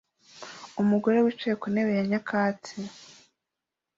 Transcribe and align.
Umugore 0.81 1.17
wicaye 1.25 1.55
ku 1.61 1.67
ntebe 1.73 1.91
ya 1.99 2.03
nyakatsi 2.11 2.75